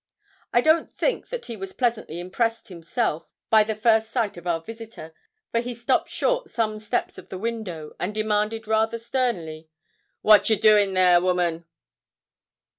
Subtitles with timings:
[0.51, 4.59] I don't think that he was pleasantly impressed himself by the first sight of our
[4.59, 5.13] visitor,
[5.51, 9.69] for he stopped short some steps of the window, and demanded rather sternly
[10.23, 11.65] 'What ye doin' there, woman?'